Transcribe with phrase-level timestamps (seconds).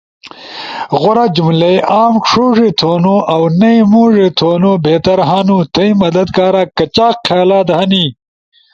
[0.99, 7.15] غورا جملئی، عام ݜوڙی تھونو اؤ نئی موڙی تھونو بہتر ہنو۔ تھئی مدد کارا کچاک
[7.27, 8.05] خیالات ہنی۔